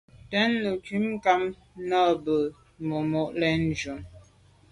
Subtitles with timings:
[0.31, 1.43] Ntù’ nekum ngu’ gham
[1.89, 2.35] nà à be
[2.87, 3.93] num mo’ le’njù.